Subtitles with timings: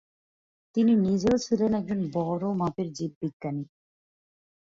[0.75, 3.63] তিনি নিজেও ছিলেন একজন বড় মাপের জীববিজ্ঞানী।